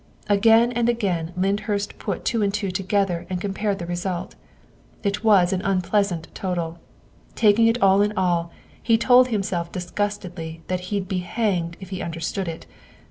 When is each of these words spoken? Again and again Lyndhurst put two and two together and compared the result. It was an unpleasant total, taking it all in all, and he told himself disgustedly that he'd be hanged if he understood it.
Again 0.27 0.71
and 0.71 0.89
again 0.89 1.31
Lyndhurst 1.37 1.99
put 1.99 2.25
two 2.25 2.41
and 2.41 2.51
two 2.51 2.71
together 2.71 3.27
and 3.29 3.39
compared 3.39 3.77
the 3.77 3.85
result. 3.85 4.33
It 5.03 5.23
was 5.23 5.53
an 5.53 5.61
unpleasant 5.61 6.27
total, 6.33 6.79
taking 7.35 7.67
it 7.67 7.79
all 7.83 8.01
in 8.01 8.11
all, 8.17 8.41
and 8.45 8.49
he 8.81 8.97
told 8.97 9.27
himself 9.27 9.71
disgustedly 9.71 10.63
that 10.69 10.79
he'd 10.89 11.07
be 11.07 11.19
hanged 11.19 11.77
if 11.79 11.91
he 11.91 12.01
understood 12.01 12.47
it. 12.47 12.65